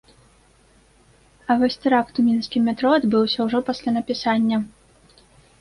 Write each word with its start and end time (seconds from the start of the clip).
А 1.49 1.57
вось 1.59 1.77
тэракт 1.83 2.13
у 2.23 2.27
мінскім 2.29 2.61
метро 2.71 2.89
адбыўся 3.01 3.39
ўжо 3.51 3.63
пасля 3.69 3.95
напісання. 3.97 4.57